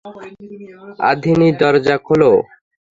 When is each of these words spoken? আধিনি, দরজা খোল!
আধিনি, 1.09 1.47
দরজা 1.59 1.95
খোল! 2.05 2.21